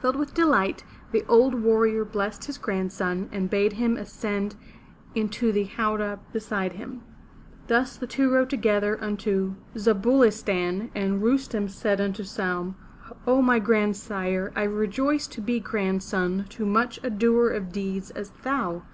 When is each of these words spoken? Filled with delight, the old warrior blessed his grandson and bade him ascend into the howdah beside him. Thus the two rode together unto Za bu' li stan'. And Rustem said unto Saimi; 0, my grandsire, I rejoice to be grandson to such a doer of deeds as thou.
Filled 0.00 0.14
with 0.14 0.32
delight, 0.32 0.84
the 1.10 1.24
old 1.28 1.56
warrior 1.56 2.04
blessed 2.04 2.44
his 2.44 2.56
grandson 2.56 3.28
and 3.32 3.50
bade 3.50 3.72
him 3.72 3.96
ascend 3.96 4.54
into 5.12 5.50
the 5.50 5.64
howdah 5.64 6.20
beside 6.32 6.74
him. 6.74 7.02
Thus 7.66 7.96
the 7.96 8.06
two 8.06 8.30
rode 8.30 8.48
together 8.48 8.96
unto 9.02 9.56
Za 9.76 9.94
bu' 9.96 10.18
li 10.18 10.30
stan'. 10.30 10.92
And 10.94 11.20
Rustem 11.20 11.66
said 11.68 12.00
unto 12.00 12.22
Saimi; 12.22 12.74
0, 13.24 13.42
my 13.42 13.58
grandsire, 13.58 14.52
I 14.54 14.62
rejoice 14.62 15.26
to 15.26 15.40
be 15.40 15.58
grandson 15.58 16.44
to 16.50 16.72
such 16.74 17.00
a 17.02 17.10
doer 17.10 17.48
of 17.50 17.72
deeds 17.72 18.12
as 18.12 18.30
thou. 18.44 18.84